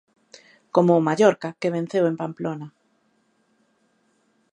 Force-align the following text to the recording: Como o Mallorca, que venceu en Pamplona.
Como 0.75 0.91
o 0.95 1.03
Mallorca, 1.07 1.49
que 1.59 1.73
venceu 1.77 2.03
en 2.07 2.15
Pamplona. 2.21 2.67